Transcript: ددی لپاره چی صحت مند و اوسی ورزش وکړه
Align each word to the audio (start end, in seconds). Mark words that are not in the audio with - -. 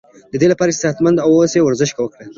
ددی 0.33 0.47
لپاره 0.51 0.71
چی 0.73 0.79
صحت 0.83 0.97
مند 1.03 1.17
و 1.19 1.23
اوسی 1.27 1.59
ورزش 1.63 1.89
وکړه 1.93 2.23